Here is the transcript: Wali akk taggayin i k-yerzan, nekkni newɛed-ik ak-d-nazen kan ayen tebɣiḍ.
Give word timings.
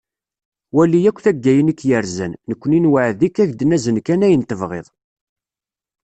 Wali 0.75 0.99
akk 1.09 1.19
taggayin 1.23 1.71
i 1.73 1.73
k-yerzan, 1.79 2.33
nekkni 2.49 2.79
newɛed-ik 2.79 3.35
ak-d-nazen 3.43 3.97
kan 4.05 4.25
ayen 4.25 4.43
tebɣiḍ. 4.49 4.87